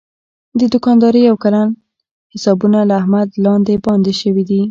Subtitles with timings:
[0.59, 1.67] د دوکاندارۍ یو کلن
[2.33, 4.59] حسابونه له احمده لاندې باندې شوي دي.